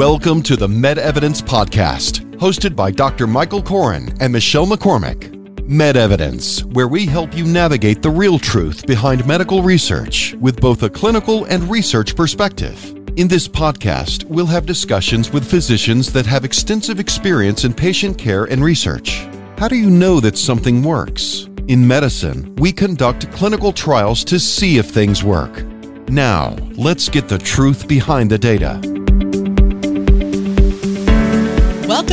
[0.00, 3.26] Welcome to the Med Evidence Podcast, hosted by Dr.
[3.26, 5.68] Michael Koren and Michelle McCormick.
[5.68, 10.82] Med Evidence, where we help you navigate the real truth behind medical research with both
[10.84, 12.82] a clinical and research perspective.
[13.18, 18.44] In this podcast, we'll have discussions with physicians that have extensive experience in patient care
[18.44, 19.28] and research.
[19.58, 21.46] How do you know that something works?
[21.68, 25.62] In medicine, we conduct clinical trials to see if things work.
[26.08, 28.89] Now, let's get the truth behind the data.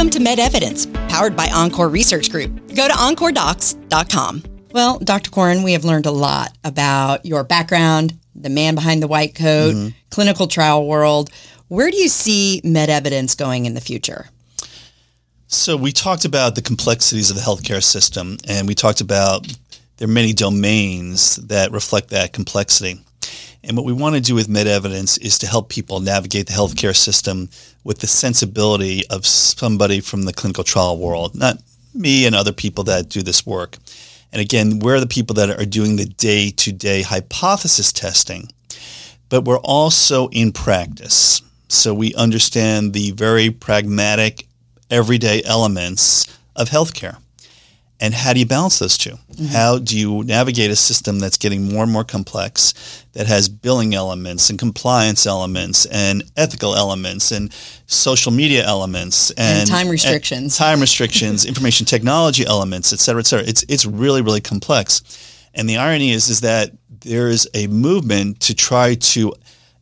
[0.08, 2.74] Welcome to MedEvidence, powered by Encore Research Group.
[2.74, 4.42] Go to encoredocs.com.
[4.72, 5.30] Well, Dr.
[5.30, 9.76] Koren, we have learned a lot about your background, the man behind the white coat,
[9.76, 9.90] mm-hmm.
[10.10, 11.30] clinical trial world.
[11.68, 14.30] Where do you see MedEvidence going in the future?
[15.48, 19.46] So we talked about the complexities of the healthcare system, and we talked about
[19.98, 23.02] there are many domains that reflect that complexity.
[23.68, 26.54] And what we want to do with Med Evidence is to help people navigate the
[26.54, 27.50] healthcare system
[27.84, 31.58] with the sensibility of somebody from the clinical trial world, not
[31.94, 33.78] me and other people that do this work.
[34.32, 38.50] And again, we're the people that are doing the day to day hypothesis testing,
[39.28, 41.42] but we're also in practice.
[41.68, 44.48] So we understand the very pragmatic,
[44.90, 47.18] everyday elements of healthcare.
[48.00, 49.46] And how do you balance those 2 mm-hmm.
[49.48, 53.96] How do you navigate a system that's getting more and more complex, that has billing
[53.96, 57.52] elements and compliance elements and ethical elements and
[57.88, 63.22] social media elements and, and time restrictions, and time restrictions, information technology elements, et cetera,
[63.22, 63.48] et cetera.
[63.48, 65.02] It's it's really really complex.
[65.56, 69.34] And the irony is is that there is a movement to try to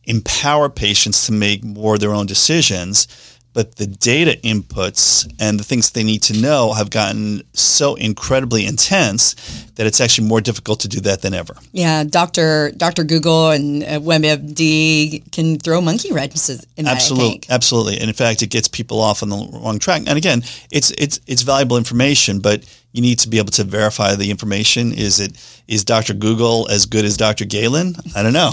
[0.04, 3.08] empower patients to make more of their own decisions
[3.56, 8.66] but the data inputs and the things they need to know have gotten so incredibly
[8.66, 9.34] intense
[9.76, 11.56] that it's actually more difficult to do that than ever.
[11.72, 12.72] Yeah, Dr.
[12.76, 13.02] Dr.
[13.02, 16.96] Google and uh, WebMD can throw monkey wrenches in that.
[16.96, 17.94] Absolutely, Absolutely.
[17.98, 20.02] and in fact, it gets people off on the wrong track.
[20.06, 24.14] And again, it's it's it's valuable information, but you need to be able to verify
[24.16, 24.92] the information.
[24.92, 25.32] Is it
[25.66, 26.12] is Dr.
[26.12, 27.46] Google as good as Dr.
[27.46, 27.96] Galen?
[28.14, 28.50] I don't know,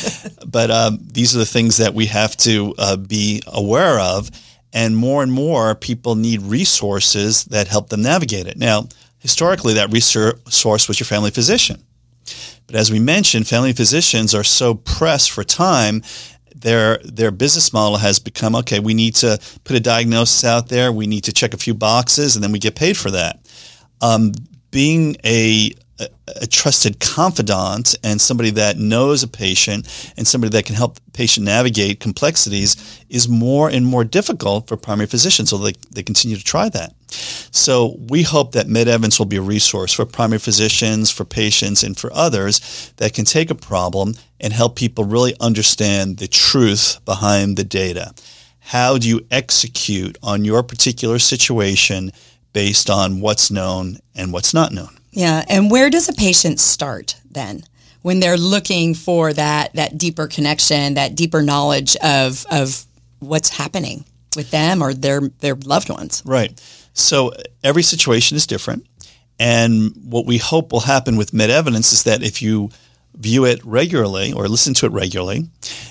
[0.46, 4.30] but um, these are the things that we have to uh, be aware of
[4.76, 8.58] and more and more people need resources that help them navigate it.
[8.58, 8.88] Now,
[9.18, 11.82] historically, that resource was your family physician.
[12.66, 16.02] But as we mentioned, family physicians are so pressed for time
[16.54, 18.80] their their business model has become okay.
[18.80, 20.92] We need to put a diagnosis out there.
[20.92, 23.38] We need to check a few boxes, and then we get paid for that.
[24.02, 24.32] Um,
[24.70, 30.74] being a a, trusted confidant and somebody that knows a patient and somebody that can
[30.74, 35.50] help the patient navigate complexities is more and more difficult for primary physicians.
[35.50, 36.94] So they, they continue to try that.
[37.08, 41.96] So we hope that MedEvidence will be a resource for primary physicians, for patients, and
[41.96, 47.56] for others that can take a problem and help people really understand the truth behind
[47.56, 48.12] the data.
[48.58, 52.12] How do you execute on your particular situation
[52.52, 54.95] based on what's known and what's not known?
[55.16, 57.64] Yeah, and where does a patient start then?
[58.02, 62.84] When they're looking for that that deeper connection, that deeper knowledge of of
[63.20, 64.04] what's happening
[64.36, 66.22] with them or their their loved ones.
[66.26, 66.60] Right.
[66.92, 67.32] So
[67.64, 68.86] every situation is different.
[69.38, 72.68] And what we hope will happen with med evidence is that if you
[73.14, 75.48] view it regularly or listen to it regularly,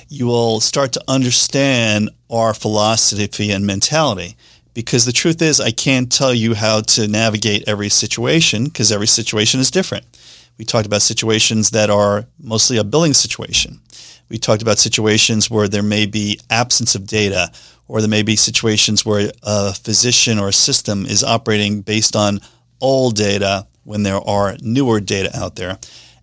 [0.07, 4.38] you will start to understand our philosophy and mentality
[4.75, 9.08] because the truth is I can't tell you how to navigate every situation because every
[9.08, 10.06] situation is different.
[10.59, 13.80] We talked about situations that are mostly a billing situation.
[14.30, 17.52] We talked about situations where there may be absence of data
[17.88, 22.40] or there may be situations where a physician or a system is operating based on
[22.81, 25.78] old data when there are newer data out there.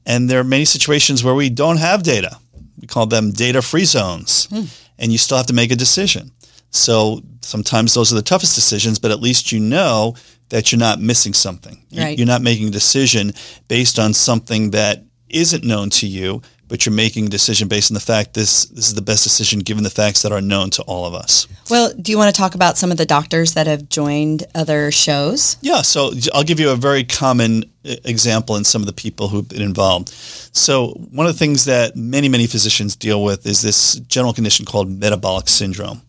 [0.05, 2.39] And there are many situations where we don't have data.
[2.81, 4.47] We call them data free zones.
[4.47, 4.65] Hmm.
[4.99, 6.33] And you still have to make a decision.
[6.73, 10.17] So sometimes those are the toughest decisions, but at least you know
[10.49, 11.83] that you're not missing something.
[11.97, 12.19] Right.
[12.19, 13.33] You're not making a decision
[13.69, 17.95] based on something that isn't known to you, but you're making a decision based on
[17.95, 20.83] the fact this this is the best decision given the facts that are known to
[20.85, 21.47] all of us.
[21.69, 24.91] Well, do you want to talk about some of the doctors that have joined other
[24.91, 25.59] shows?
[25.61, 29.29] Yeah, so I'll give you a very common uh, example in some of the people
[29.29, 30.09] who've been involved.
[30.09, 34.65] So one of the things that many many physicians deal with is this general condition
[34.65, 36.01] called metabolic syndrome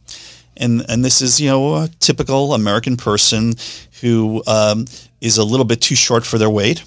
[0.58, 3.54] and and this is you know a typical American person
[4.02, 4.86] who um,
[5.22, 6.84] is a little bit too short for their weight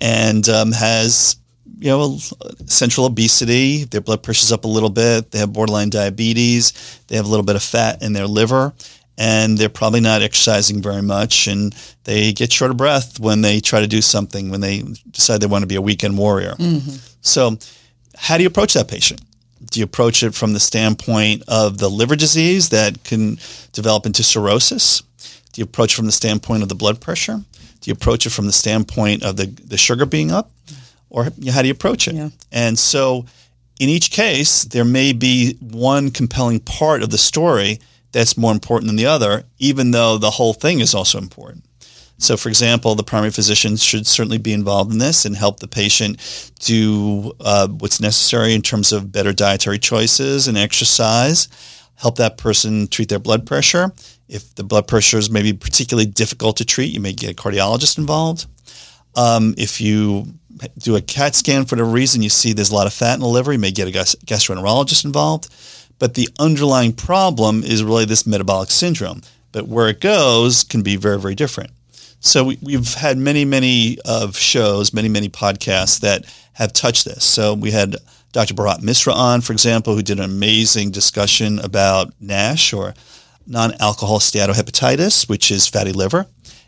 [0.00, 1.36] and um, has
[1.78, 2.18] you know
[2.66, 3.84] central obesity.
[3.84, 5.30] Their blood pressure's up a little bit.
[5.30, 7.00] They have borderline diabetes.
[7.08, 8.72] They have a little bit of fat in their liver.
[9.18, 11.74] And they're probably not exercising very much, and
[12.04, 15.46] they get short of breath when they try to do something, when they decide they
[15.46, 16.54] want to be a weekend warrior.
[16.54, 16.96] Mm-hmm.
[17.20, 17.58] So,
[18.16, 19.20] how do you approach that patient?
[19.64, 23.38] Do you approach it from the standpoint of the liver disease that can
[23.72, 25.02] develop into cirrhosis?
[25.52, 27.42] Do you approach it from the standpoint of the blood pressure?
[27.80, 30.50] Do you approach it from the standpoint of the, the sugar being up?
[31.08, 32.14] Or how do you approach it?
[32.14, 32.30] Yeah.
[32.52, 33.26] And so
[33.80, 37.80] in each case, there may be one compelling part of the story
[38.12, 41.64] that's more important than the other, even though the whole thing is also important.
[42.20, 45.66] So, for example, the primary physician should certainly be involved in this and help the
[45.66, 51.48] patient do uh, what's necessary in terms of better dietary choices and exercise,
[51.96, 53.92] help that person treat their blood pressure.
[54.28, 57.96] If the blood pressure is maybe particularly difficult to treat, you may get a cardiologist
[57.96, 58.44] involved.
[59.16, 60.26] Um, if you
[60.76, 63.20] do a CAT scan for whatever reason, you see there's a lot of fat in
[63.20, 65.48] the liver, you may get a gastroenterologist involved.
[65.98, 69.22] But the underlying problem is really this metabolic syndrome.
[69.52, 71.70] But where it goes can be very, very different.
[72.20, 77.24] So we, have had many, many of shows, many, many podcasts that have touched this.
[77.24, 77.96] So we had
[78.32, 78.54] Dr.
[78.54, 82.94] Bharat Misra on, for example, who did an amazing discussion about NASH or
[83.46, 86.26] non-alcohol steatohepatitis, which is fatty liver,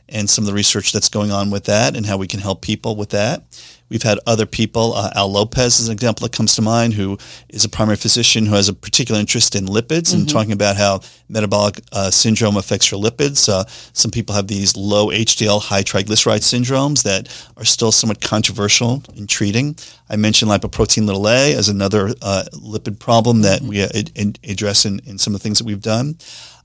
[0.09, 2.63] and some of the research that's going on with that and how we can help
[2.63, 3.43] people with that.
[3.93, 7.19] We've had other people, uh, Al Lopez is an example that comes to mind, who
[7.51, 10.21] is a primary physician who has a particular interest in lipids mm-hmm.
[10.21, 13.51] and talking about how metabolic uh, syndrome affects your lipids.
[13.51, 17.29] Uh, some people have these low HDL, high triglyceride syndromes that
[17.59, 19.77] are still somewhat controversial in treating.
[20.09, 23.69] I mentioned lipoprotein little a as another uh, lipid problem that mm-hmm.
[23.69, 26.17] we uh, address in, in some of the things that we've done.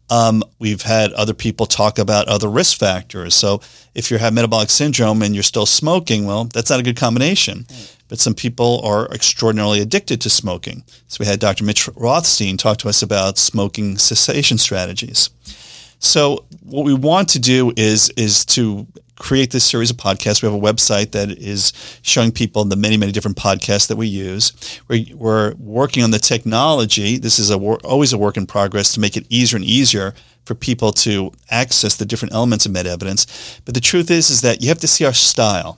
[0.10, 3.36] Um, we've had other people talk about other risk factors.
[3.36, 3.62] So
[3.94, 7.66] if you have metabolic syndrome and you're still smoking, well, that's not a good combination.
[7.70, 7.98] Right.
[8.08, 10.84] But some people are extraordinarily addicted to smoking.
[11.08, 11.66] So we had Dr.
[11.66, 15.30] Mitch Rothstein talk to us about smoking cessation strategies.
[16.00, 18.88] So what we want to do is is to
[19.20, 20.42] create this series of podcasts.
[20.42, 24.08] We have a website that is showing people the many, many different podcasts that we
[24.08, 24.82] use.
[24.88, 27.18] We're, we're working on the technology.
[27.18, 30.14] This is a always a work in progress to make it easier and easier
[30.46, 33.60] for people to access the different elements of med evidence.
[33.66, 35.78] But the truth is, is that you have to see our style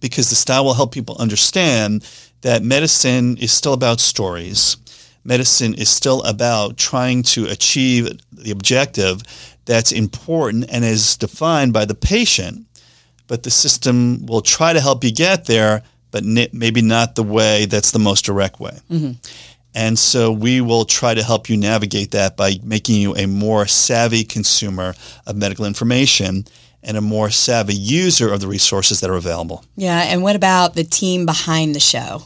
[0.00, 2.08] because the style will help people understand
[2.42, 4.76] that medicine is still about stories.
[5.24, 9.22] Medicine is still about trying to achieve the objective
[9.68, 12.66] that's important and is defined by the patient,
[13.26, 17.66] but the system will try to help you get there, but maybe not the way
[17.66, 18.78] that's the most direct way.
[18.90, 19.12] Mm-hmm.
[19.74, 23.66] And so we will try to help you navigate that by making you a more
[23.66, 24.94] savvy consumer
[25.26, 26.46] of medical information
[26.82, 29.66] and a more savvy user of the resources that are available.
[29.76, 30.00] Yeah.
[30.00, 32.22] And what about the team behind the show?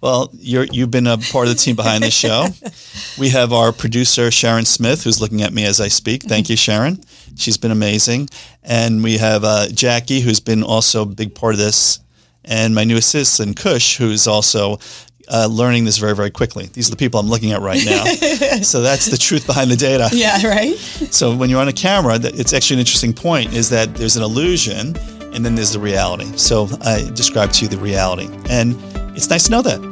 [0.00, 2.46] Well, you have been a part of the team behind this show.
[3.18, 6.22] we have our producer, Sharon Smith, who's looking at me as I speak.
[6.22, 7.02] Thank you, Sharon.
[7.36, 8.28] She's been amazing.
[8.62, 12.00] And we have uh, Jackie, who's been also a big part of this.
[12.44, 14.78] And my new assistant, Kush, who's also
[15.28, 16.66] uh, learning this very, very quickly.
[16.72, 18.04] These are the people I'm looking at right now.
[18.62, 20.08] so that's the truth behind the data.
[20.12, 20.76] Yeah, right.
[20.76, 24.22] So when you're on a camera, it's actually an interesting point is that there's an
[24.22, 24.96] illusion
[25.32, 26.36] and then there's the reality.
[26.36, 28.28] So I described to you the reality.
[28.48, 28.76] And
[29.16, 29.89] it's nice to know that.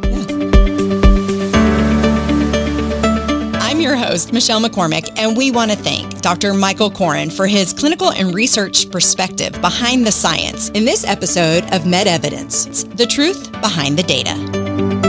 [3.89, 6.53] Your host, Michelle McCormick, and we want to thank Dr.
[6.53, 11.87] Michael Koren for his clinical and research perspective behind the science in this episode of
[11.87, 15.08] Med Evidence, the truth behind the data.